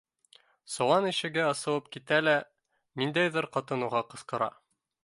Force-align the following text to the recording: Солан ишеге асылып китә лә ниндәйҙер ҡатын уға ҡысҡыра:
Солан 0.75 1.09
ишеге 1.09 1.43
асылып 1.49 1.93
китә 1.97 2.19
лә 2.29 2.35
ниндәйҙер 3.05 3.51
ҡатын 3.59 3.87
уға 3.91 4.07
ҡысҡыра: 4.15 4.55